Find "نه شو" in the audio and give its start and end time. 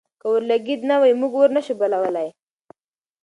1.55-1.73